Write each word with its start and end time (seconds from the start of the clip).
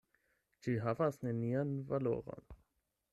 Ĝi 0.67 0.73
havas 0.85 1.21
nenian 1.27 1.75
valoron. 1.93 2.49